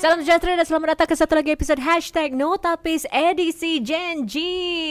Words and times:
Salam 0.00 0.24
sejahtera 0.24 0.56
dan 0.56 0.64
selamat 0.64 0.96
datang 0.96 1.12
ke 1.12 1.16
satu 1.20 1.36
lagi 1.36 1.52
episod 1.52 1.76
Hashtag 1.76 2.32
Notapis 2.32 3.04
edisi 3.12 3.84
Gen 3.84 4.24
G. 4.24 4.40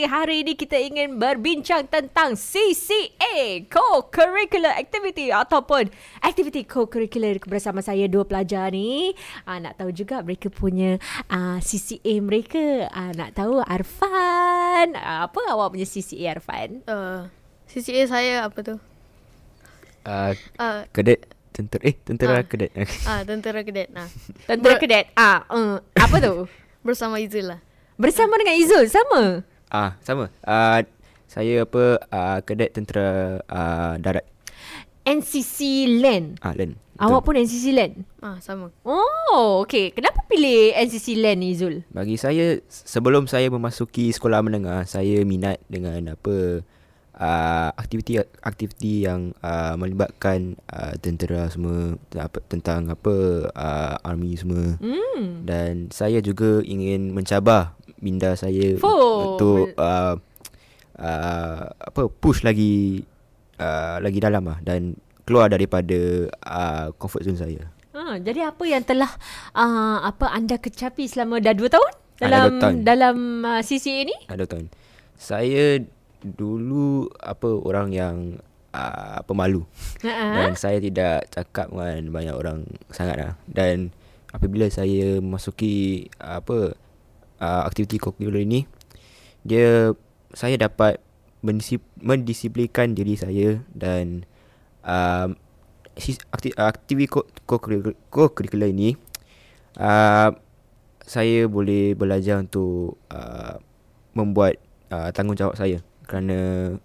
Hari 0.06 0.46
ini 0.46 0.54
kita 0.54 0.78
ingin 0.78 1.18
berbincang 1.18 1.82
tentang 1.90 2.38
CCA, 2.38 3.66
Co-Curricular 3.66 4.78
Activity 4.78 5.34
ataupun 5.34 5.90
aktiviti 6.22 6.62
co-curricular 6.62 7.42
bersama 7.42 7.82
saya 7.82 8.06
dua 8.06 8.22
pelajar 8.22 8.70
ni. 8.70 9.10
Uh, 9.50 9.58
nak 9.58 9.82
tahu 9.82 9.90
juga 9.90 10.22
mereka 10.22 10.46
punya 10.46 11.02
uh, 11.26 11.58
CCA 11.58 12.14
mereka. 12.22 12.86
Uh, 12.94 13.10
nak 13.18 13.34
tahu 13.34 13.58
Arfan. 13.66 14.94
Uh, 14.94 15.26
apa 15.26 15.40
awak 15.50 15.74
punya 15.74 15.90
CCA 15.90 16.38
Arfan? 16.38 16.86
Uh, 16.86 17.26
CCA 17.66 18.06
saya 18.06 18.46
apa 18.46 18.62
tu? 18.62 18.78
Uh, 20.06 20.38
Uh, 20.54 20.86
Kedet 20.94 21.39
tentera 21.50 21.82
eh 21.82 21.96
tentera 21.96 22.34
Ah. 22.36 22.42
kedet. 22.42 22.72
ah 23.04 23.20
tentera 23.22 23.60
kedet. 23.60 23.88
Nah, 23.90 24.06
Tentera 24.48 24.74
Ber- 24.74 24.80
Kedet. 24.80 25.06
Ah, 25.12 25.44
uh, 25.48 25.78
apa 25.94 26.16
tu? 26.18 26.46
bersama 26.86 27.18
Izul 27.18 27.46
lah. 27.46 27.60
Bersama 27.94 28.34
dengan 28.34 28.56
Izul 28.56 28.86
sama. 28.86 29.44
ah 29.68 29.94
sama. 30.00 30.32
Uh, 30.40 30.80
saya 31.26 31.62
apa 31.62 31.82
uh, 32.02 32.38
kedet 32.42 32.72
tentera 32.72 33.38
uh, 33.44 33.94
darat. 33.96 34.24
NCC 35.02 35.58
Land. 35.98 36.38
Ah 36.40 36.52
Len. 36.52 36.76
Awak 36.96 37.24
pun 37.24 37.34
NCC 37.34 37.72
Land. 37.72 38.04
Ah 38.20 38.36
sama. 38.38 38.68
Oh, 38.82 39.64
okey. 39.64 39.90
Kenapa 39.90 40.20
pilih 40.26 40.76
NCC 40.76 41.16
Land 41.16 41.40
ni 41.40 41.54
Zul? 41.54 41.80
Bagi 41.88 42.14
saya 42.14 42.60
sebelum 42.68 43.24
saya 43.24 43.48
memasuki 43.48 44.08
sekolah 44.08 44.40
menengah, 44.40 44.84
saya 44.84 45.24
minat 45.24 45.56
dengan 45.66 46.12
apa 46.12 46.60
uh, 47.20 47.68
aktiviti 47.76 48.16
aktiviti 48.40 49.04
yang 49.04 49.36
uh, 49.44 49.76
melibatkan 49.76 50.56
uh, 50.72 50.96
tentera 50.98 51.46
semua 51.52 51.94
apa 52.16 52.40
tentang 52.48 52.88
apa 52.88 53.14
uh, 53.52 53.94
army 54.02 54.34
semua. 54.34 54.80
Hmm. 54.80 55.44
Dan 55.44 55.92
saya 55.92 56.24
juga 56.24 56.64
ingin 56.64 57.12
mencabar 57.12 57.76
minda 58.00 58.32
saya 58.34 58.80
Oh, 58.80 59.36
untuk 59.36 59.76
uh, 59.76 60.16
uh, 60.96 61.62
apa 61.68 62.02
push 62.08 62.40
lagi 62.40 63.04
uh, 63.60 64.00
lagi 64.00 64.18
dalam 64.18 64.48
lah 64.48 64.58
dan 64.64 64.96
keluar 65.28 65.52
daripada 65.52 66.26
uh, 66.48 66.90
comfort 66.96 67.28
zone 67.28 67.38
saya. 67.38 67.62
Ha, 67.90 68.16
jadi 68.22 68.48
apa 68.48 68.64
yang 68.64 68.82
telah 68.82 69.10
uh, 69.52 70.00
apa 70.02 70.32
anda 70.32 70.56
kecapi 70.56 71.04
selama 71.04 71.38
dah 71.38 71.52
2 71.52 71.68
tahun 71.68 71.92
Ah, 72.20 72.28
dah 72.28 72.30
dalam 72.30 72.52
tahun. 72.60 72.74
dalam 72.84 73.16
uh, 73.44 73.60
CCA 73.64 74.04
ni? 74.04 74.16
Ada 74.28 74.44
tahun. 74.44 74.68
Saya 75.16 75.80
dulu 76.22 77.08
apa 77.20 77.48
orang 77.48 77.88
yang 77.92 78.16
uh, 78.74 79.20
pemalu 79.26 79.66
Ha. 80.00 80.40
dan 80.40 80.52
saya 80.56 80.80
tidak 80.80 81.28
cakap 81.28 81.68
dengan 81.68 82.08
banyak 82.08 82.34
orang 82.34 82.64
sangat 82.88 83.16
lah. 83.20 83.32
Dan 83.44 83.92
apabila 84.32 84.70
saya 84.70 85.18
memasuki 85.20 86.06
uh, 86.22 86.40
apa 86.40 86.78
uh, 87.42 87.62
aktiviti 87.66 87.98
curricular 87.98 88.40
ini 88.40 88.64
dia 89.42 89.92
saya 90.30 90.60
dapat 90.60 91.00
mendisip, 91.42 91.82
mendisiplinkan 91.98 92.92
diri 92.92 93.16
saya 93.16 93.64
dan 93.72 94.28
akti, 96.30 96.52
aktiviti 96.56 97.08
co-curricular 98.08 98.70
ini 98.70 98.96
uh, 99.80 100.30
saya 101.04 101.50
boleh 101.50 101.98
belajar 101.98 102.38
untuk 102.38 103.00
uh, 103.10 103.58
membuat 104.14 104.60
uh, 104.92 105.10
tanggungjawab 105.10 105.58
saya 105.58 105.82
kerana 106.10 106.38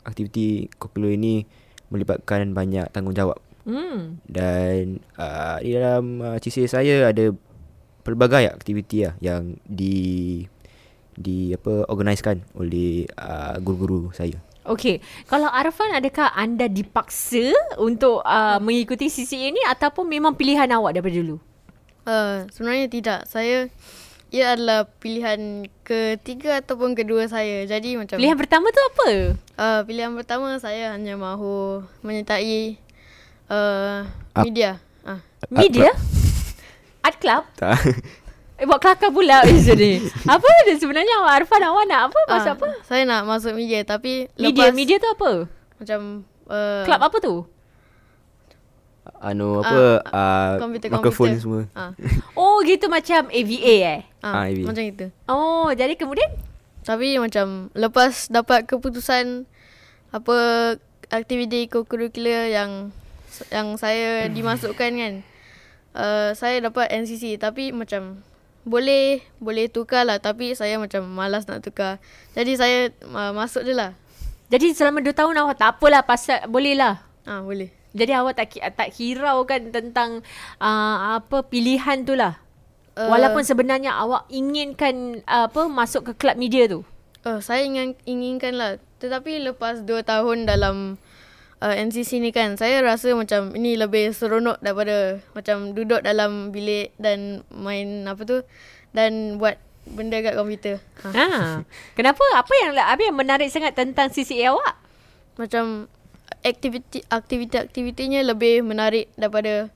aktiviti 0.05 0.69
curricular 0.77 1.17
ini 1.17 1.41
melibatkan 1.89 2.53
banyak 2.53 2.85
tanggungjawab 2.93 3.41
Hmm. 3.65 4.21
dan 4.29 5.01
uh, 5.17 5.57
di 5.57 5.73
dalam 5.73 6.21
uh, 6.21 6.37
CCA 6.37 6.69
saya 6.69 7.09
ada 7.09 7.33
pelbagai 8.05 8.53
aktiviti 8.53 9.09
lah 9.09 9.17
yang 9.17 9.57
di 9.65 10.45
di 11.17 11.49
apa 11.49 11.89
organisekan 11.89 12.45
oleh 12.53 13.09
uh, 13.17 13.57
guru-guru 13.57 14.13
saya. 14.13 14.37
Okey, 14.69 15.01
kalau 15.25 15.49
Arfan 15.49 15.97
adakah 15.97 16.29
anda 16.37 16.69
dipaksa 16.69 17.53
untuk 17.81 18.21
uh, 18.21 18.61
mengikuti 18.61 19.09
CCA 19.09 19.49
ni 19.49 19.61
ataupun 19.65 20.09
memang 20.09 20.37
pilihan 20.37 20.69
awak 20.69 20.97
daripada 20.97 21.17
dulu? 21.17 21.37
Uh, 22.05 22.45
sebenarnya 22.53 22.85
tidak. 22.85 23.19
Saya 23.25 23.69
ia 24.29 24.53
adalah 24.53 24.89
pilihan 24.97 25.39
ketiga 25.81 26.59
ataupun 26.59 26.93
kedua 26.93 27.25
saya. 27.25 27.63
Jadi 27.63 27.95
macam 27.95 28.17
Pilihan 28.17 28.35
pertama 28.35 28.67
tu 28.67 28.81
apa? 28.83 29.07
uh, 29.55 29.79
pilihan 29.83 30.11
pertama 30.11 30.57
saya 30.57 30.91
hanya 30.91 31.13
mahu 31.13 31.81
menyertai 32.01 32.77
uh, 33.47 34.03
Ap- 34.33 34.43
media. 34.43 34.81
Ah. 35.01 35.21
Media? 35.47 35.93
Art 37.01 37.17
club? 37.17 37.43
Tak. 37.61 37.77
Eh, 38.55 38.63
buat 38.63 38.79
kelakar 38.79 39.11
pula 39.11 39.43
ni. 39.43 39.99
apa 40.23 40.47
dia 40.63 40.79
sebenarnya 40.79 41.11
awak 41.19 41.43
Arfan 41.43 41.59
awak 41.61 41.83
nak 41.85 42.01
apa? 42.07 42.19
Masuk 42.25 42.47
Ah, 42.47 42.55
apa? 42.55 42.67
Saya 42.87 43.03
nak 43.03 43.27
masuk 43.27 43.51
media 43.51 43.83
tapi 43.83 44.31
Media, 44.33 44.71
lepas 44.71 44.71
media 44.71 44.95
tu 44.95 45.09
apa? 45.11 45.31
macam 45.75 45.99
uh, 46.47 46.87
Club 46.87 47.01
apa 47.03 47.17
tu? 47.19 47.35
Anu 49.17 49.59
apa 49.59 50.01
Ah, 50.03 50.13
uh, 50.13 50.51
komputer 50.57 50.89
mikrofon 50.89 51.29
komputer. 51.29 51.39
semua. 51.39 51.61
Ah. 51.71 51.91
Oh 52.35 52.61
gitu 52.61 52.85
macam 52.87 53.27
AVA 53.27 53.75
eh? 53.91 53.99
Ah, 54.19 54.41
Ah, 54.41 54.43
AV. 54.47 54.65
macam 54.65 54.83
itu. 54.83 55.05
Oh 55.25 55.69
jadi 55.69 55.93
kemudian? 55.93 56.29
Tapi 56.81 57.17
macam 57.17 57.69
lepas 57.71 58.27
dapat 58.27 58.65
keputusan 58.65 59.49
apa 60.09 60.37
aktiviti 61.07 61.65
co-curricular 61.65 62.47
yang 62.47 62.93
yang 63.49 63.75
saya 63.75 64.25
dimasukkan 64.35 64.91
kan. 64.91 65.13
Uh, 65.91 66.31
saya 66.33 66.59
dapat 66.59 66.91
NCC 66.91 67.37
tapi 67.37 67.71
macam 67.71 68.19
boleh 68.61 69.21
boleh 69.37 69.65
tukar 69.65 70.01
lah 70.01 70.17
tapi 70.17 70.51
saya 70.51 70.75
macam 70.75 71.05
malas 71.05 71.45
nak 71.45 71.61
tukar. 71.61 72.01
Jadi 72.33 72.51
saya 72.53 72.79
uh, 73.05 73.31
masuk 73.31 73.61
je 73.61 73.71
lah. 73.71 73.93
Jadi 74.45 74.73
selama 74.73 74.99
2 74.99 75.09
tahun 75.11 75.37
awak 75.39 75.55
tak 75.55 75.69
apalah 75.73 76.01
pasal 76.01 76.45
boleh 76.45 76.73
lah. 76.73 77.01
Ah 77.23 77.41
boleh. 77.41 77.73
Jadi 77.95 78.11
awak 78.11 78.35
tak 78.35 78.51
tak 78.75 78.91
hirau 78.99 79.47
kan 79.47 79.71
tentang 79.71 80.19
uh, 80.59 81.17
apa 81.17 81.47
pilihan 81.47 82.03
tu 82.03 82.13
lah. 82.19 82.43
Uh, 82.95 83.07
Walaupun 83.07 83.43
sebenarnya 83.47 83.95
awak 83.95 84.27
inginkan 84.27 85.23
uh, 85.23 85.47
apa 85.47 85.71
masuk 85.71 86.11
ke 86.11 86.11
kelab 86.19 86.35
media 86.35 86.67
tu. 86.67 86.83
uh, 87.23 87.39
saya 87.39 87.63
ingin 87.63 87.95
inginkan 88.03 88.59
lah. 88.59 88.77
Tetapi 88.99 89.43
lepas 89.51 89.83
2 89.83 90.03
tahun 90.03 90.47
dalam 90.47 90.99
uh, 91.63 91.75
NCC 91.75 92.19
ni 92.19 92.31
kan 92.35 92.55
saya 92.59 92.83
rasa 92.83 93.15
macam 93.15 93.55
ini 93.55 93.79
lebih 93.79 94.11
seronok 94.11 94.59
daripada 94.59 95.19
macam 95.31 95.71
duduk 95.71 96.03
dalam 96.03 96.51
bilik 96.51 96.91
dan 96.99 97.43
main 97.51 98.07
apa 98.07 98.21
tu 98.23 98.37
dan 98.95 99.39
buat 99.39 99.59
benda 99.85 100.17
kat 100.23 100.33
komputer. 100.33 100.81
Ha. 101.05 101.09
Ha. 101.13 101.27
Kenapa? 101.93 102.23
Apa 102.33 102.53
yang 102.63 102.73
apa 102.73 103.01
yang 103.05 103.15
menarik 103.15 103.51
sangat 103.53 103.77
tentang 103.77 104.09
CCA 104.09 104.55
awak? 104.55 104.75
Macam 105.37 105.91
aktiviti 106.43 107.05
aktiviti-aktivitinya 107.07 108.25
lebih 108.25 108.65
menarik 108.65 109.11
daripada 109.15 109.71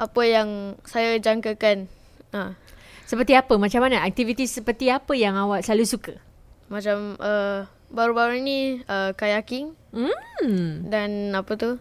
apa 0.00 0.22
yang 0.24 0.78
saya 0.88 1.18
jangkakan. 1.20 1.90
Ha. 2.32 2.56
Seperti 3.04 3.36
apa? 3.36 3.60
Macam 3.60 3.84
mana? 3.84 4.00
Aktiviti 4.00 4.48
seperti 4.48 4.88
apa 4.88 5.12
yang 5.12 5.36
awak 5.36 5.66
selalu 5.66 5.84
suka? 5.84 6.14
Macam 6.72 7.20
uh, 7.20 7.68
baru-baru 7.92 8.40
ni 8.40 8.80
uh, 8.88 9.12
kayaking 9.12 9.76
Hmm. 9.92 10.88
dan 10.88 11.36
apa 11.36 11.52
tu? 11.60 11.76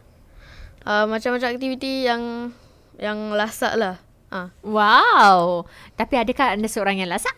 Uh, 0.83 1.05
macam-macam 1.07 1.55
aktiviti 1.55 2.03
yang 2.03 2.51
yang 2.99 3.31
lasak 3.31 3.79
lah. 3.79 4.03
Ah, 4.31 4.51
Wow. 4.63 5.67
Tapi 5.95 6.19
adakah 6.19 6.55
anda 6.59 6.67
seorang 6.67 6.99
yang 6.99 7.07
lasak? 7.07 7.35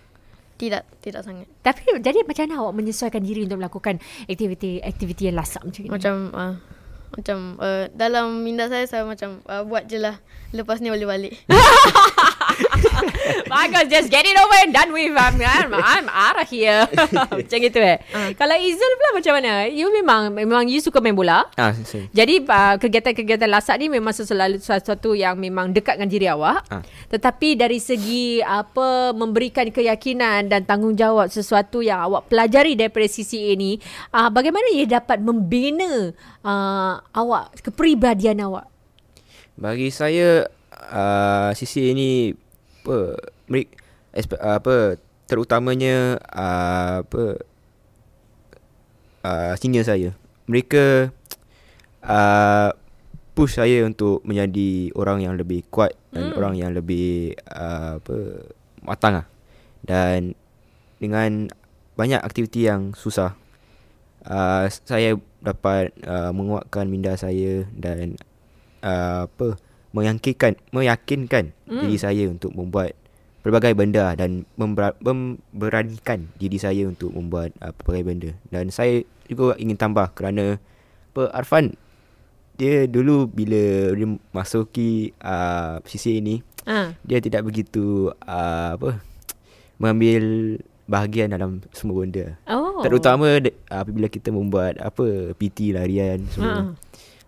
Tidak, 0.63 0.84
tidak 1.03 1.22
sangat. 1.28 1.47
Tapi 1.59 2.00
jadi 2.00 2.24
macam 2.24 2.44
mana 2.47 2.56
awak 2.63 2.74
menyesuaikan 2.79 3.19
diri 3.19 3.44
untuk 3.44 3.59
melakukan 3.59 4.00
aktiviti-aktiviti 4.31 5.28
yang 5.28 5.35
lasak 5.35 5.59
macam 5.68 5.81
ni? 5.84 5.90
Macam 5.91 6.15
uh, 6.31 6.54
macam 7.13 7.38
uh, 7.60 7.86
dalam 7.92 8.42
minda 8.42 8.71
saya 8.71 8.88
saya 8.88 9.04
macam 9.04 9.44
uh, 9.44 9.68
buat 9.68 9.92
je 9.92 10.00
lah. 10.00 10.15
Lepas 10.56 10.80
ni 10.80 10.88
boleh 10.88 11.06
balik. 11.06 11.33
Bagus, 13.51 13.85
just 13.89 14.07
get 14.09 14.25
it 14.25 14.35
over 14.35 14.57
and 14.63 14.74
done 14.74 14.91
with. 14.91 15.13
I'm, 15.15 15.39
I'm, 15.39 15.71
I'm 15.74 16.07
out 16.09 16.38
of 16.41 16.47
here. 16.50 16.85
macam 17.38 17.57
gitu 17.57 17.80
eh. 17.80 18.00
Kalau 18.35 18.56
Izul 18.59 18.91
pula 19.00 19.09
macam 19.18 19.33
mana? 19.39 19.68
You 19.69 19.89
memang 19.94 20.33
memang 20.33 20.68
you 20.68 20.80
suka 20.80 21.00
main 21.00 21.15
bola. 21.15 21.47
Ah 21.56 21.74
saya. 21.74 22.07
Jadi 22.12 22.44
uh, 22.44 22.75
kegiatan-kegiatan 22.80 23.50
lasak 23.50 23.80
ni 23.80 23.88
memang 23.91 24.13
sesuatu, 24.15 24.57
sesuatu 24.59 25.09
yang 25.13 25.38
memang 25.38 25.71
dekat 25.71 26.00
dengan 26.00 26.09
diri 26.09 26.27
awak. 26.30 26.65
Ah. 26.69 26.81
Tetapi 27.12 27.59
dari 27.59 27.80
segi 27.80 28.39
apa 28.44 29.12
memberikan 29.15 29.68
keyakinan 29.69 30.50
dan 30.50 30.65
tanggungjawab 30.65 31.30
sesuatu 31.30 31.83
yang 31.83 32.01
awak 32.03 32.27
pelajari 32.31 32.75
daripada 32.75 33.06
CCA 33.07 33.56
ni, 33.56 33.77
uh, 34.12 34.30
bagaimana 34.30 34.65
ia 34.74 34.85
dapat 34.88 35.21
membina 35.21 36.12
uh, 36.44 36.95
awak 37.13 37.62
kepribadian 37.63 38.44
awak? 38.44 38.68
Bagi 39.53 39.94
saya 39.94 40.50
uh, 40.89 41.50
CCA 41.53 41.94
ni 41.94 42.33
apa 42.83 43.15
espe- 44.12 44.44
apa 44.44 45.00
terutamanya 45.25 46.19
uh, 46.35 47.07
apa 47.07 47.24
uh, 49.24 49.53
senior 49.56 49.88
saya. 49.88 50.12
Mereka 50.51 51.15
uh, 52.03 52.69
push 53.33 53.57
saya 53.57 53.88
untuk 53.88 54.19
menjadi 54.27 54.91
orang 54.94 55.24
yang 55.24 55.39
lebih 55.39 55.63
kuat 55.71 55.95
dan 56.12 56.30
Hmm. 56.30 56.38
orang 56.38 56.53
yang 56.59 56.71
lebih 56.75 57.33
uh, 57.50 57.97
apa 57.97 58.15
matang 58.83 59.24
lah. 59.24 59.27
Dan 59.81 60.35
dengan 61.00 61.50
banyak 61.97 62.21
aktiviti 62.21 62.68
yang 62.69 62.94
susah 62.94 63.33
uh, 64.30 64.65
saya 64.69 65.18
dapat 65.44 65.91
uh, 66.07 66.31
menguatkan 66.31 66.88
minda 66.88 67.18
saya 67.19 67.68
dan 67.75 68.15
uh, 68.85 69.27
apa 69.27 69.57
meyakinkan 69.94 70.57
meyakinkan 70.69 71.54
Hmm. 71.63 71.81
diri 71.81 71.95
saya 71.95 72.25
untuk 72.25 72.51
membuat 72.51 72.98
pelbagai 73.40 73.74
benda 73.74 74.13
dan 74.13 74.44
membera- 74.56 74.98
memberanikan 75.00 76.28
diri 76.36 76.57
saya 76.57 76.84
untuk 76.84 77.12
membuat 77.12 77.54
uh, 77.60 77.72
pelbagai 77.72 78.04
benda 78.04 78.31
dan 78.50 78.68
saya 78.68 79.01
juga 79.25 79.56
ingin 79.56 79.75
tambah 79.75 80.12
kerana 80.12 80.57
apa 81.12 81.30
Arfan 81.31 81.78
dia 82.54 82.86
dulu 82.86 83.25
bila 83.25 83.92
dia 83.92 84.07
masuki 84.30 85.13
uh, 85.19 85.78
CCA 85.84 86.19
ni 86.19 86.42
Ha. 86.63 86.95
dia 87.04 87.19
tidak 87.19 87.44
begitu 87.44 88.07
uh, 88.24 88.69
apa 88.74 89.04
mengambil 89.75 90.24
bahagian 90.84 91.28
dalam 91.28 91.60
semua 91.72 92.04
benda. 92.04 92.36
Oh. 92.45 92.80
Terutama 92.80 93.40
de, 93.40 93.51
apabila 93.68 94.07
kita 94.07 94.31
membuat 94.31 94.80
apa 94.80 95.31
PT 95.34 95.72
larian 95.72 96.24
semua. 96.30 96.72
Uh, 96.72 96.72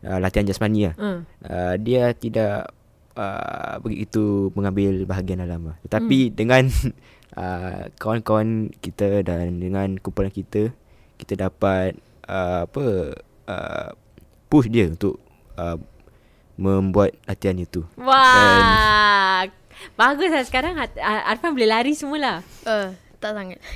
latihan 0.06 0.46
jasmani 0.46 0.92
lah. 0.92 0.96
Ha. 0.96 1.10
Uh, 1.42 1.76
dia 1.82 2.14
tidak 2.14 2.70
uh, 3.18 3.82
begitu 3.82 4.54
mengambil 4.54 5.04
bahagian 5.10 5.42
dalam 5.42 5.74
lah. 5.74 5.78
Tetapi 5.88 6.30
hmm. 6.30 6.34
dengan 6.36 6.64
uh, 7.42 7.90
kawan-kawan 7.98 8.70
kita 8.80 9.26
dan 9.26 9.60
dengan 9.60 9.98
kumpulan 9.98 10.32
kita 10.32 10.72
kita 11.16 11.48
dapat 11.48 11.96
uh, 12.28 12.68
apa 12.68 12.86
uh, 13.48 13.90
push 14.52 14.68
dia 14.68 14.92
untuk 14.92 15.16
uh, 15.58 15.80
membuat 16.56 17.12
latihan 17.28 17.60
itu. 17.60 17.84
Wah. 18.00 19.44
Bagus 20.00 20.32
lah 20.32 20.44
sekarang 20.48 20.80
Arfan 21.04 21.54
boleh 21.54 21.68
lari 21.68 21.94
semula. 21.94 22.42
Uh, 22.64 22.96
tak 23.20 23.36
sangat. 23.36 23.60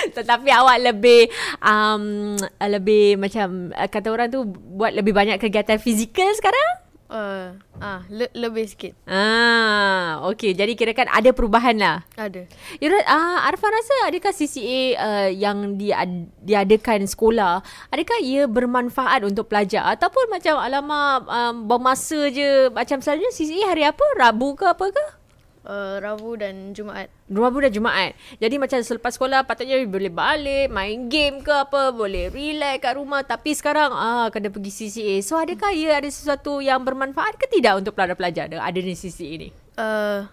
Tetapi 0.16 0.48
awak 0.50 0.78
lebih 0.80 1.28
um, 1.62 2.36
lebih 2.60 3.20
macam 3.20 3.74
uh, 3.74 3.88
kata 3.88 4.08
orang 4.10 4.28
tu 4.32 4.44
buat 4.48 4.94
lebih 4.94 5.12
banyak 5.12 5.36
kegiatan 5.40 5.78
fizikal 5.78 6.30
sekarang? 6.36 6.80
Uh, 7.10 7.58
ah, 7.82 8.06
le- 8.06 8.30
lebih 8.38 8.70
sikit. 8.70 8.94
Ah, 9.02 10.22
okey. 10.30 10.54
Jadi 10.54 10.78
kira 10.78 10.94
kan 10.94 11.10
ada 11.10 11.34
perubahan 11.34 11.74
lah. 11.74 12.06
Ada. 12.14 12.46
You 12.78 12.86
know, 12.86 13.02
uh, 13.02 13.50
Arfan 13.50 13.74
rasa 13.74 14.06
adakah 14.06 14.30
CCA 14.30 14.94
uh, 14.94 15.28
yang 15.34 15.74
dia 15.74 16.06
diadakan 16.38 17.10
sekolah, 17.10 17.66
adakah 17.90 18.14
ia 18.22 18.46
bermanfaat 18.46 19.26
untuk 19.26 19.50
pelajar 19.50 19.90
ataupun 19.90 20.30
macam 20.30 20.54
alamak 20.62 21.26
um, 21.26 21.66
bermasa 21.66 22.30
je 22.30 22.70
macam 22.70 23.02
selalunya 23.02 23.34
CCA 23.34 23.74
hari 23.74 23.82
apa? 23.82 24.04
Rabu 24.14 24.54
ke 24.54 24.70
apa 24.70 24.94
ke? 24.94 25.19
Uh, 25.60 26.00
Rabu 26.00 26.40
dan 26.40 26.72
Jumaat. 26.72 27.12
Rabu 27.28 27.60
dan 27.60 27.68
Jumaat. 27.68 28.16
Jadi 28.36 28.56
macam 28.56 28.80
selepas 28.80 29.12
sekolah 29.12 29.44
patutnya 29.44 29.76
boleh 29.84 30.08
balik, 30.08 30.72
main 30.72 31.04
game 31.06 31.44
ke 31.44 31.52
apa, 31.52 31.92
boleh 31.92 32.32
relax 32.32 32.80
kat 32.80 32.96
rumah. 32.96 33.20
Tapi 33.20 33.52
sekarang 33.52 33.92
ah 33.92 34.32
kena 34.32 34.48
pergi 34.48 34.72
CCA. 34.72 35.20
So 35.20 35.36
adakah 35.36 35.68
ia 35.70 36.00
ada 36.00 36.08
sesuatu 36.08 36.58
yang 36.58 36.80
bermanfaat 36.80 37.36
ke 37.36 37.44
tidak 37.46 37.76
untuk 37.76 37.92
pelajar-pelajar 37.92 38.48
ada 38.48 38.56
ada 38.58 38.80
di 38.80 38.96
CCA 38.96 39.34
ni? 39.36 39.48
Uh, 39.76 40.24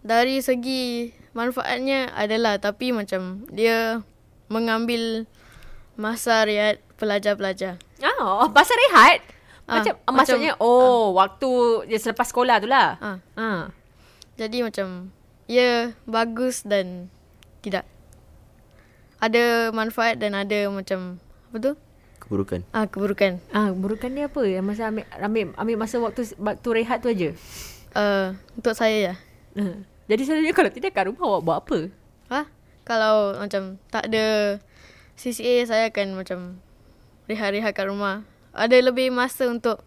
dari 0.00 0.40
segi 0.40 1.12
manfaatnya 1.32 2.08
adalah 2.10 2.56
tapi 2.56 2.96
macam 2.96 3.44
dia 3.52 4.00
mengambil 4.48 5.28
masa 5.94 6.48
rehat 6.48 6.80
pelajar-pelajar. 6.96 7.76
Ah, 8.00 8.40
oh, 8.40 8.48
pasal 8.48 8.74
rehat. 8.88 9.20
Ah, 9.62 9.78
Macam, 9.78 9.94
macam- 9.94 10.16
maksudnya 10.16 10.52
oh 10.58 11.12
waktu 11.12 11.50
dia 11.86 12.00
selepas 12.00 12.24
sekolah 12.26 12.56
tu 12.56 12.66
lah. 12.66 12.96
Ah, 12.98 13.18
Ah. 13.36 13.62
Jadi 14.36 14.64
macam 14.64 15.12
ia 15.46 15.92
bagus 16.08 16.64
dan 16.64 17.12
tidak. 17.60 17.84
Ada 19.22 19.70
manfaat 19.70 20.18
dan 20.18 20.34
ada 20.34 20.66
macam 20.72 21.22
apa 21.52 21.56
tu? 21.60 21.72
Keburukan. 22.18 22.60
Ah 22.72 22.88
keburukan. 22.88 23.38
Ah, 23.52 23.70
burukan 23.70 24.10
dia 24.10 24.26
apa? 24.26 24.42
Yang 24.46 24.64
masa 24.64 24.82
ambil 24.88 25.04
ambil, 25.20 25.44
ambil 25.58 25.76
masa 25.76 25.96
waktu 26.00 26.22
waktu 26.40 26.68
rehat 26.72 27.04
tu 27.04 27.12
aja. 27.12 27.30
Uh, 27.92 28.32
untuk 28.56 28.72
saya 28.72 29.12
ya. 29.12 29.14
Uh. 29.52 29.84
Jadi 30.10 30.22
selalunya 30.26 30.54
kalau 30.56 30.70
tidak 30.72 30.96
kat 30.96 31.06
rumah 31.06 31.24
awak 31.28 31.42
buat 31.44 31.58
apa? 31.62 31.78
Ha? 32.32 32.40
Kalau 32.82 33.38
macam 33.38 33.78
tak 33.92 34.10
ada 34.10 34.58
CCA 35.14 35.62
saya 35.68 35.84
akan 35.92 36.18
macam 36.18 36.38
rehat-rehat 37.30 37.76
kat 37.76 37.86
rumah. 37.86 38.26
Ada 38.52 38.80
lebih 38.80 39.14
masa 39.14 39.46
untuk 39.46 39.84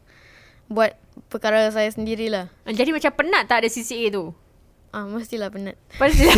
buat 0.67 0.97
perkara 1.29 1.69
saya 1.71 1.89
sendirilah. 1.91 2.49
Ah, 2.65 2.73
Jadi 2.73 2.91
macam 2.91 3.11
penat 3.13 3.49
tak 3.49 3.65
ada 3.65 3.69
CCA 3.71 4.11
tu? 4.11 4.33
Ah 4.95 5.03
mestilah 5.03 5.51
penat. 5.51 5.75
Pasti. 5.99 6.23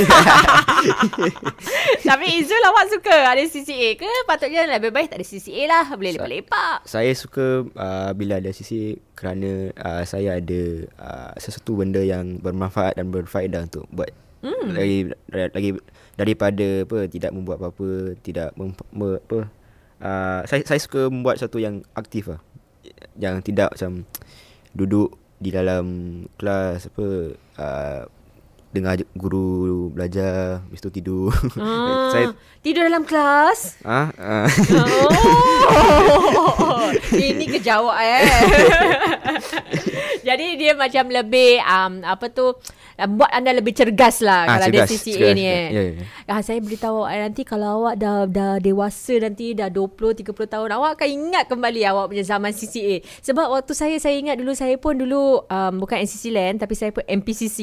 Tapi 2.10 2.26
Izul 2.42 2.58
awak 2.66 2.90
suka 2.90 3.30
ada 3.30 3.44
CCA 3.46 3.94
ke? 4.02 4.10
Patutnya 4.26 4.66
lebih 4.66 4.90
baik 4.90 5.14
tak 5.14 5.22
ada 5.22 5.30
CCA 5.30 5.70
lah. 5.70 5.86
Boleh 5.94 6.18
lepak-lepak. 6.18 6.82
Saya 6.90 7.14
suka 7.14 7.70
uh, 7.70 8.12
bila 8.18 8.42
ada 8.42 8.50
sisi 8.50 8.98
kerana 9.14 9.70
uh, 9.78 10.02
saya 10.10 10.42
ada 10.42 10.90
uh, 10.98 11.32
sesuatu 11.38 11.78
benda 11.78 12.02
yang 12.02 12.42
bermanfaat 12.42 12.98
dan 12.98 13.14
berfaedah 13.14 13.70
untuk 13.70 13.86
buat. 13.94 14.10
Hmm. 14.42 14.74
Lagi 14.74 15.14
lagi 15.54 15.70
daripada 16.18 16.68
apa 16.82 17.06
tidak 17.14 17.38
membuat 17.38 17.62
apa-apa, 17.62 18.18
tidak 18.26 18.58
mem, 18.58 18.74
me, 18.90 19.22
apa 19.22 19.40
uh, 20.02 20.42
saya 20.50 20.66
saya 20.66 20.82
suka 20.82 21.14
membuat 21.14 21.38
sesuatu 21.38 21.62
yang 21.62 21.86
aktif 21.94 22.34
lah. 22.34 22.42
Yang 23.18 23.36
tidak 23.52 23.76
macam 23.76 24.06
duduk 24.78 25.18
di 25.38 25.50
dalam 25.54 25.86
kelas 26.38 26.90
apa 26.90 27.08
uh, 27.62 28.02
dengar 28.78 29.00
guru 29.16 29.90
belajar 29.90 30.62
habis 30.68 30.84
tu 30.84 30.92
tidur. 30.92 31.32
Ah, 31.58 32.10
saya 32.14 32.26
tidur 32.62 32.86
dalam 32.86 33.08
kelas. 33.08 33.82
ah 33.88 34.12
uh, 34.18 34.48
Oh, 36.38 36.92
ini 37.16 37.46
kejawab 37.48 37.96
eh. 37.98 38.22
Jadi 40.24 40.58
dia 40.58 40.72
macam 40.74 41.08
lebih 41.08 41.62
um, 41.62 42.04
apa 42.04 42.28
tu 42.28 42.52
uh, 42.52 43.08
buat 43.10 43.30
anda 43.30 43.52
lebih 43.52 43.72
cergas 43.72 44.20
lah 44.20 44.44
Ah, 44.44 44.58
kalau 44.58 44.66
ada 44.68 44.80
cergas, 44.82 44.90
CCA 44.98 45.14
cergas. 45.14 45.34
ni 45.34 45.44
eh. 45.44 45.68
Ya, 45.68 45.82
ya, 45.82 45.92
ya. 45.94 46.04
Ah, 46.28 46.42
saya 46.42 46.60
beritahu 46.60 46.98
awak 47.00 47.16
nanti 47.22 47.42
kalau 47.42 47.68
awak 47.82 47.96
dah 47.96 48.26
dah 48.26 48.54
dewasa 48.58 49.16
nanti 49.20 49.54
dah 49.54 49.70
20 49.70 49.96
30 50.22 50.28
tahun 50.28 50.70
awak 50.74 50.98
akan 50.98 51.08
ingat 51.10 51.44
kembali 51.48 51.82
awak 51.86 52.06
punya 52.08 52.24
zaman 52.24 52.52
CCA. 52.52 53.00
Sebab 53.22 53.48
waktu 53.50 53.74
saya 53.74 53.96
saya 53.98 54.16
ingat 54.16 54.36
dulu 54.36 54.52
saya 54.52 54.76
pun 54.76 54.96
dulu 54.96 55.18
um, 55.42 55.74
bukan 55.78 56.00
NCC 56.00 56.30
Land 56.30 56.60
tapi 56.60 56.74
saya 56.74 56.92
pun 56.92 57.04
MPCC 57.04 57.60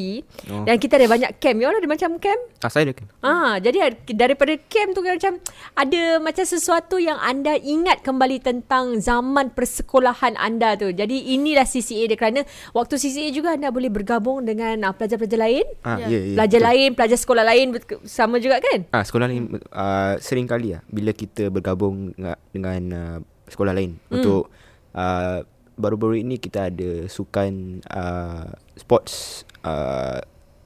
Oh. 0.46 0.62
dan 0.62 0.76
kita 0.76 0.96
ada 0.96 1.06
banyak 1.06 1.30
camp. 1.38 1.56
You 1.56 1.66
all 1.66 1.74
ada 1.74 1.86
macam 1.86 2.16
camp? 2.18 2.40
ah 2.58 2.68
saya 2.68 2.86
ada 2.86 2.94
kan. 2.94 3.06
Ah, 3.20 3.56
jadi 3.56 3.78
ad- 3.82 4.08
daripada 4.10 4.52
camp 4.62 4.92
tu 4.92 5.00
kan 5.00 5.14
macam 5.14 5.34
ada 5.74 6.02
macam 6.18 6.44
sesuatu 6.44 6.96
yang 6.96 7.16
anda 7.18 7.54
ingat 7.54 8.00
kembali 8.00 8.40
tentang 8.40 8.96
zaman 8.96 9.50
persekolahan 9.50 10.32
anda 10.34 10.74
tu. 10.74 10.90
Jadi 10.90 11.33
inilah 11.34 11.66
CCA 11.66 12.06
dia 12.06 12.18
kerana 12.18 12.40
waktu 12.70 12.94
CCA 12.96 13.28
juga 13.34 13.58
anda 13.58 13.74
boleh 13.74 13.90
bergabung 13.90 14.46
dengan 14.46 14.78
uh, 14.86 14.92
pelajar-pelajar 14.94 15.40
lain. 15.40 15.66
Ah 15.82 15.98
Ya. 16.04 16.06
ya 16.10 16.18
ya. 16.20 16.34
Pelajar 16.38 16.60
betul. 16.60 16.70
lain, 16.70 16.88
pelajar 16.94 17.18
sekolah 17.18 17.44
lain 17.44 17.66
sama 18.06 18.36
juga 18.38 18.62
kan? 18.62 18.86
Ah 18.94 19.02
sekolah 19.02 19.26
lain 19.26 19.58
uh, 19.74 20.14
sering 20.22 20.46
kali 20.46 20.78
lah 20.78 20.82
bila 20.88 21.10
kita 21.10 21.50
bergabung 21.50 22.14
dengan, 22.14 22.36
dengan 22.54 22.82
uh, 22.94 23.18
sekolah 23.50 23.72
lain 23.74 23.98
hmm. 23.98 24.14
untuk 24.14 24.50
uh, 24.94 25.44
baru-baru 25.74 26.22
ini 26.22 26.38
kita 26.38 26.70
ada 26.70 27.10
sukan 27.10 27.82
uh, 27.90 28.48
sports 28.78 29.42
uh, 29.66 30.22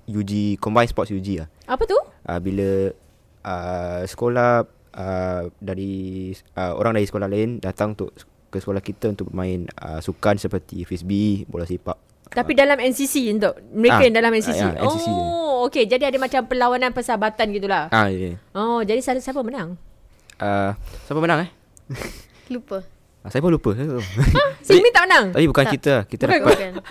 UG 0.09 0.61
combined 0.61 0.89
sports 0.89 1.13
UG 1.13 1.45
lah. 1.45 1.49
Apa 1.69 1.85
tu? 1.85 1.97
Uh, 2.25 2.41
bila 2.41 2.93
uh, 3.45 4.03
sekolah 4.09 4.65
uh, 4.97 5.43
dari 5.61 6.33
uh, 6.57 6.73
orang 6.77 6.97
dari 6.97 7.07
sekolah 7.09 7.29
lain 7.29 7.61
datang 7.61 7.93
untuk 7.97 8.13
ke 8.49 8.57
sekolah 8.57 8.79
kita 8.79 9.09
untuk 9.09 9.29
bermain 9.29 9.65
uh, 9.77 9.99
sukan 9.99 10.37
seperti 10.37 10.83
frisbee, 10.83 11.43
bola 11.45 11.63
sepak. 11.63 11.95
Tapi 12.29 12.53
dalam 12.53 12.77
NCC 12.77 13.31
untuk 13.31 13.55
mereka 13.71 13.95
Ah, 13.95 14.05
yang 14.05 14.15
dalam 14.15 14.31
NCC. 14.31 14.59
ah, 14.59 14.71
ya, 14.71 14.81
NCC 14.83 15.07
je. 15.07 15.17
oh, 15.17 15.65
okey. 15.65 15.85
Jadi 15.85 16.03
ada 16.05 16.17
macam 16.17 16.41
perlawanan 16.45 16.91
persahabatan 16.93 17.45
gitulah. 17.51 17.89
Ah 17.89 18.07
ya. 18.07 18.33
Yeah. 18.33 18.35
Oh, 18.53 18.81
jadi 18.81 18.99
siapa 18.99 19.19
siapa 19.19 19.41
menang? 19.41 19.75
Uh, 20.37 20.71
siapa 21.05 21.19
menang 21.19 21.45
eh? 21.45 21.49
Lupa. 22.53 22.85
Ah, 23.19 23.29
saya 23.29 23.41
pun 23.41 23.51
lupa. 23.51 23.73
Saya 23.73 23.91
lupa. 23.91 24.23
Simi 24.63 24.89
tak 24.89 25.05
menang? 25.05 25.25
Tapi 25.33 25.45
bukan 25.47 25.65
Tak. 25.65 25.73
kita 25.75 25.91
lah. 25.91 26.03
Kita 26.05 26.23
Bukan, 26.23 26.39
dapat 26.39 26.53
Bukan. 26.53 26.73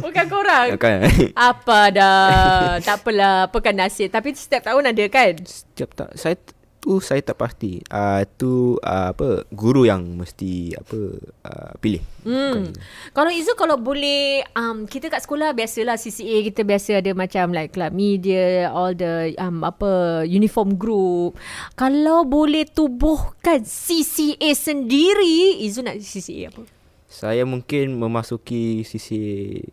Bukan 0.00 0.24
korang. 0.28 0.66
Bukan. 0.76 0.96
Apa 1.34 1.78
dah 1.90 2.76
Tak 2.78 3.02
apalah 3.02 3.48
Apa 3.48 3.58
kan 3.58 3.74
nasib 3.74 4.08
Tapi 4.08 4.32
setiap 4.32 4.62
tahun 4.62 4.86
ada 4.86 5.04
kan 5.08 5.32
Setiap 5.40 5.88
tak 5.94 6.08
saya 6.14 6.36
tu 6.80 6.98
saya 7.04 7.20
tak 7.20 7.36
pasti. 7.36 7.84
Ah 7.92 8.18
uh, 8.18 8.20
tu 8.24 8.80
uh, 8.80 9.12
apa 9.12 9.44
guru 9.52 9.84
yang 9.84 10.02
mesti 10.16 10.74
apa 10.74 10.98
uh, 11.44 11.72
pilih. 11.78 12.00
Hmm. 12.24 12.72
Kalau 13.12 13.28
Izu 13.28 13.52
kalau 13.54 13.76
boleh 13.76 14.42
um, 14.56 14.88
kita 14.88 15.12
kat 15.12 15.22
sekolah 15.22 15.52
biasalah 15.52 16.00
CCA 16.00 16.40
kita 16.48 16.64
biasa 16.64 17.04
ada 17.04 17.12
macam 17.12 17.52
like 17.52 17.76
club 17.76 17.92
media, 17.92 18.72
all 18.72 18.96
the 18.96 19.36
um, 19.36 19.60
apa 19.62 20.24
uniform 20.24 20.80
group. 20.80 21.36
Kalau 21.76 22.24
boleh 22.24 22.64
tubuhkan 22.64 23.60
CCA 23.62 24.50
sendiri, 24.56 25.60
Izu 25.60 25.84
nak 25.84 26.00
CCA 26.00 26.48
apa? 26.48 26.64
Saya 27.10 27.42
mungkin 27.42 27.98
memasuki 27.98 28.86
sisi 28.86 29.18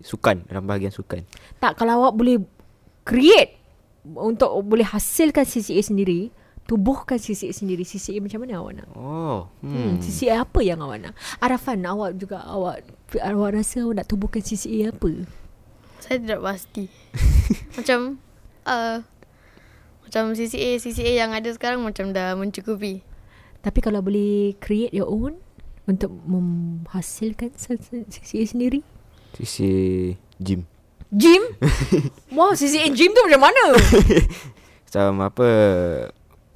sukan 0.02 0.50
dalam 0.50 0.66
bahagian 0.66 0.92
sukan. 0.92 1.22
Tak 1.62 1.78
kalau 1.80 2.04
awak 2.04 2.18
boleh 2.18 2.38
create 3.06 3.56
untuk 4.04 4.50
boleh 4.64 4.88
hasilkan 4.88 5.44
CCA 5.44 5.84
sendiri, 5.84 6.34
tubuhkan 6.68 7.16
CCA 7.18 7.56
sendiri. 7.56 7.88
CCA 7.88 8.20
macam 8.20 8.44
mana 8.44 8.60
awak 8.60 8.74
nak? 8.84 8.88
Oh. 8.94 9.48
Hmm. 9.64 9.96
Hmm. 9.98 10.04
CCA 10.04 10.44
apa 10.44 10.60
yang 10.60 10.84
awak 10.84 11.00
nak? 11.00 11.14
Arafan, 11.40 11.82
awak 11.88 12.20
juga 12.20 12.44
awak 12.44 12.84
awak 13.24 13.50
rasa 13.56 13.88
awak 13.88 14.04
nak 14.04 14.08
tubuhkan 14.12 14.44
CCA 14.44 14.92
apa? 14.92 15.26
Saya 16.04 16.20
tidak 16.20 16.44
pasti. 16.44 16.92
macam 17.80 18.20
uh, 18.68 19.00
macam 20.04 20.24
CCA 20.36 20.78
CCA 20.78 21.12
yang 21.26 21.32
ada 21.32 21.50
sekarang 21.56 21.82
macam 21.82 22.12
dah 22.12 22.36
mencukupi. 22.36 23.02
Tapi 23.64 23.80
kalau 23.82 24.04
boleh 24.04 24.56
create 24.60 24.94
your 24.94 25.08
own 25.08 25.40
untuk 25.88 26.12
menghasilkan 26.28 27.56
CCA 27.56 28.44
sendiri? 28.44 28.84
Sisi 29.36 30.14
gym. 30.40 30.68
Gym? 31.12 31.44
Wah, 32.36 32.52
CCA 32.52 32.92
gym 32.92 33.16
tu 33.16 33.22
macam 33.24 33.48
mana? 33.48 33.64
Macam 34.88 35.20
apa 35.20 35.48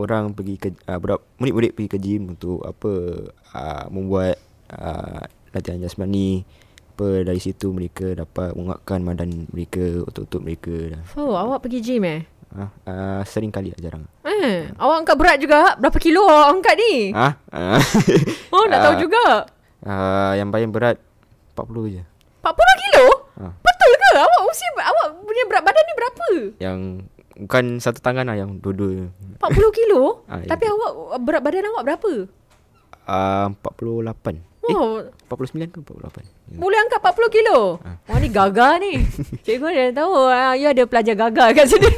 orang 0.01 0.31
pergi 0.31 0.55
ke 0.57 0.69
uh, 0.83 0.97
budak 0.97 1.21
murid-murid 1.37 1.71
pergi 1.71 1.89
ke 1.89 1.97
gym 1.97 2.23
untuk 2.29 2.61
apa 2.61 2.91
uh, 3.51 3.85
membuat 3.87 4.35
uh, 4.69 5.21
latihan 5.51 5.77
jasmani 5.77 6.41
apa 6.91 7.23
dari 7.23 7.37
situ 7.37 7.69
mereka 7.69 8.13
dapat 8.13 8.51
menguatkan 8.51 8.99
badan 9.01 9.29
mereka 9.47 9.81
otot-otot 10.03 10.37
mereka 10.39 10.73
dah. 10.91 11.01
oh, 11.15 11.33
awak 11.33 11.63
pergi 11.63 11.79
gym 11.79 12.03
eh? 12.03 12.21
Uh, 12.51 12.67
uh, 12.83 13.21
sering 13.23 13.47
kali 13.47 13.71
lah 13.71 13.79
jarang. 13.79 14.03
Eh, 14.21 14.67
awak 14.75 15.01
angkat 15.01 15.15
berat 15.15 15.37
juga. 15.39 15.79
Berapa 15.79 15.95
kilo 15.97 16.19
awak 16.21 16.51
angkat 16.51 16.75
ni? 16.75 17.15
Ah, 17.15 17.39
uh, 17.47 17.79
Oh, 18.53 18.67
nak 18.67 18.83
tahu 18.83 18.93
Ah. 18.93 18.99
juga. 18.99 19.23
uh, 19.81 20.31
yang 20.35 20.51
paling 20.51 20.67
berat 20.67 20.99
40 21.55 21.95
je. 21.95 22.03
40 22.43 22.83
kilo? 22.83 23.05
Ah. 23.39 23.55
Betul 23.55 23.91
ke? 23.95 24.09
Awak 24.19 24.41
usia 24.45 24.67
awak 24.77 25.05
punya 25.21 25.43
berat 25.47 25.63
badan 25.63 25.83
ni 25.83 25.93
berapa? 25.95 26.25
Yang 26.59 26.79
bukan 27.35 27.77
satu 27.77 27.99
tangan 27.99 28.23
lah 28.23 28.35
yang 28.35 28.57
dua-dua. 28.57 29.09
40 29.37 29.41
kilo? 29.73 30.01
Ah, 30.31 30.37
ya. 30.37 30.47
Tapi 30.47 30.65
awak 30.65 30.91
berat 31.19 31.41
badan 31.41 31.69
awak 31.69 31.83
berapa? 31.85 32.11
Uh, 33.01 33.47
48. 33.57 34.37
Eh, 34.61 34.71
Oh, 34.71 35.01
49 35.27 35.67
ke 35.67 35.79
48? 35.79 36.21
Ya. 36.21 36.55
boleh 36.55 36.77
angkat 36.79 37.01
40 37.01 37.33
kilo? 37.33 37.81
Ah. 37.81 37.97
Wah, 38.05 38.17
ni 38.17 38.29
gagal 38.29 38.73
ni. 38.79 38.93
Cikgu 39.45 39.67
dah 39.67 39.97
tahu 39.97 40.13
ah, 40.23 40.53
you 40.53 40.65
ada 40.65 40.85
pelajar 40.85 41.15
gagal 41.15 41.49
kat 41.51 41.65
sini. 41.65 41.89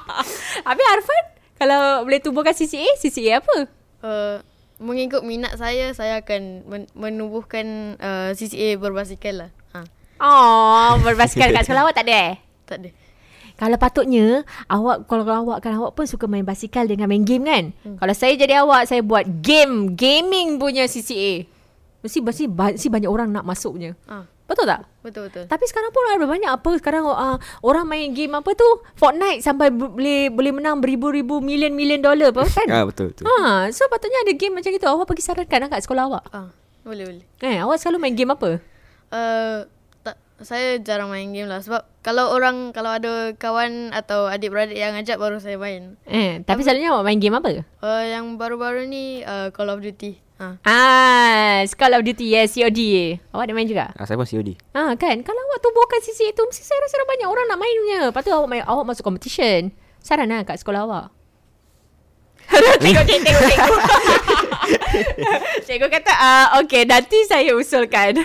Habis 0.68 0.86
Arfan, 0.88 1.24
kalau 1.54 1.80
boleh 2.02 2.18
tubuhkan 2.18 2.52
CCA, 2.52 2.96
CCA 2.96 3.38
apa? 3.38 3.56
Uh, 4.00 4.36
mengikut 4.78 5.20
minat 5.20 5.54
saya, 5.54 5.92
saya 5.92 6.22
akan 6.22 6.64
men- 6.64 6.90
menubuhkan 6.92 7.66
uh, 7.96 8.30
CCA 8.32 8.74
berbasikal 8.74 9.34
lah. 9.38 9.50
Ha, 9.72 9.84
Oh, 10.18 10.98
berbasikal 10.98 11.52
kat 11.52 11.62
sekolah 11.62 11.84
awak 11.84 11.94
tak 11.94 12.08
ada 12.08 12.16
eh? 12.32 12.36
tak 12.64 12.76
ada. 12.80 12.88
Kalau 13.58 13.74
patutnya 13.74 14.46
awak 14.66 15.04
kalau 15.04 15.26
awak 15.26 15.58
kan 15.60 15.74
awak 15.74 15.92
pun 15.92 16.06
suka 16.06 16.24
main 16.24 16.46
basikal 16.46 16.86
dengan 16.86 17.10
main 17.10 17.26
game 17.26 17.42
kan. 17.42 17.64
Hmm. 17.82 17.98
Kalau 17.98 18.14
saya 18.14 18.32
jadi 18.32 18.62
awak 18.62 18.86
saya 18.86 19.02
buat 19.02 19.26
game 19.42 19.92
gaming 19.92 20.56
punya 20.56 20.86
CCA. 20.86 21.42
Mesti 21.98 22.22
mesti, 22.22 22.44
mesti 22.46 22.86
banyak 22.86 23.10
orang 23.10 23.28
nak 23.28 23.42
masuknya. 23.42 23.98
Ah, 24.06 24.22
Betul 24.46 24.64
tak? 24.64 24.86
betul 25.02 25.28
betul. 25.28 25.44
Tapi 25.44 25.64
sekarang 25.66 25.90
pun 25.90 26.00
ada 26.06 26.22
banyak 26.22 26.48
apa 26.48 26.70
sekarang 26.76 27.04
uh, 27.04 27.36
orang 27.60 27.84
main 27.84 28.12
game 28.12 28.32
apa 28.32 28.48
tu 28.52 28.64
Fortnite 28.94 29.40
sampai 29.40 29.68
b- 29.68 29.90
boleh 29.90 30.30
boleh 30.30 30.52
menang 30.54 30.78
beribu-ribu 30.78 31.40
million-million 31.40 31.98
dollar 31.98 32.30
apa 32.30 32.46
kan? 32.46 32.64
Ah 32.72 32.84
betul 32.86 33.10
betul. 33.10 33.26
Ha, 33.26 33.68
so 33.68 33.84
patutnya 33.86 34.22
ada 34.22 34.32
game 34.32 34.54
macam 34.54 34.70
itu. 34.70 34.86
Awak 34.86 35.04
pergi 35.04 35.22
sarankan 35.22 35.58
lah 35.58 35.68
kat 35.68 35.80
sekolah 35.82 36.02
awak. 36.06 36.24
Ah, 36.30 36.48
boleh 36.80 37.04
boleh. 37.04 37.24
Eh, 37.42 37.58
awak 37.58 37.76
selalu 37.76 37.98
main 37.98 38.14
game 38.14 38.30
apa? 38.30 38.62
Uh, 39.08 39.68
saya 40.38 40.78
jarang 40.78 41.10
main 41.10 41.34
game 41.34 41.50
lah 41.50 41.58
sebab 41.58 41.82
kalau 41.98 42.30
orang 42.30 42.70
kalau 42.70 42.94
ada 42.94 43.34
kawan 43.34 43.90
atau 43.90 44.30
adik-beradik 44.30 44.78
yang 44.78 44.94
ajak 44.94 45.18
baru 45.18 45.42
saya 45.42 45.58
main. 45.58 45.98
Eh, 46.06 46.42
tapi 46.46 46.62
selalunya 46.62 46.94
awak 46.94 47.04
main 47.10 47.18
game 47.18 47.34
apa? 47.34 47.66
Uh, 47.82 48.04
yang 48.06 48.38
baru-baru 48.38 48.86
ni 48.86 49.26
uh, 49.26 49.50
Call 49.50 49.74
of 49.74 49.82
Duty. 49.82 50.18
Ha. 50.38 50.54
Ah, 50.62 51.66
Call 51.74 51.98
of 51.98 52.06
Duty 52.06 52.30
yes, 52.30 52.54
COD. 52.54 52.78
Awak 53.34 53.44
ada 53.50 53.54
main 53.58 53.66
juga? 53.66 53.90
Ah, 53.98 54.06
saya 54.06 54.14
pun 54.14 54.22
COD. 54.22 54.54
Ah 54.70 54.94
kan 54.94 55.18
Kalau 55.26 55.40
awak 55.50 55.58
tubuhkan 55.58 55.98
sisi 55.98 56.30
itu 56.30 56.38
Mesti 56.38 56.62
saya 56.62 56.78
rasa 56.78 57.02
banyak 57.02 57.26
orang 57.26 57.50
nak 57.50 57.58
main 57.58 57.74
punya 57.74 57.98
Lepas 58.06 58.22
tu 58.22 58.30
awak, 58.30 58.46
main, 58.46 58.62
awak 58.62 58.86
masuk 58.86 59.02
competition 59.02 59.74
Saran 59.98 60.30
lah 60.30 60.46
kat 60.46 60.62
sekolah 60.62 60.86
awak 60.86 61.06
Tengok 62.86 63.02
Tengok 63.02 63.42
cikgu 63.50 63.74
Cikgu 65.66 65.88
kata 65.88 66.12
ah, 66.12 66.46
Okay 66.62 66.84
nanti 66.84 67.16
saya 67.26 67.54
usulkan. 67.56 68.18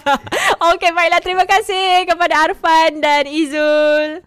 Okay 0.74 0.90
baiklah 0.92 1.20
Terima 1.22 1.44
kasih 1.48 2.04
Kepada 2.06 2.46
Arfan 2.48 3.00
dan 3.02 3.24
Izul 3.26 4.24